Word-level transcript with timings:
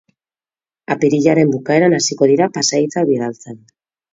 Apirilaren 0.95 1.53
bukaeran 1.57 1.97
hasiko 1.99 2.31
dira 2.33 2.51
pasahitzak 2.59 3.09
bidaltzen. 3.11 3.63